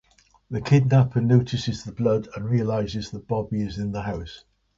The 0.49 0.61
kidnapper 0.61 1.21
notices 1.21 1.83
the 1.83 1.91
blood 1.91 2.27
and 2.35 2.49
realizes 2.49 3.11
that 3.11 3.27
Bobby 3.27 3.61
is 3.61 3.77
in 3.77 3.91
the 3.91 4.01
house. 4.01 4.45